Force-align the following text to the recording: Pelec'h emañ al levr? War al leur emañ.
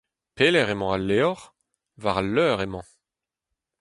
Pelec'h 0.35 0.73
emañ 0.73 0.91
al 0.95 1.03
levr? 1.09 1.39
War 2.03 2.17
al 2.21 2.27
leur 2.35 2.59
emañ. 2.65 2.85